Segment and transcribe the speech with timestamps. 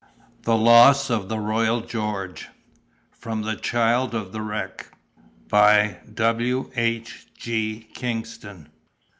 [0.45, 2.49] THE LOSS OF THE ROYAL GEORGE
[3.11, 4.87] (From the Child of the Wreck.)
[5.47, 6.71] By W.
[6.75, 7.27] H.
[7.37, 7.87] G.
[7.93, 8.69] KINGSTON.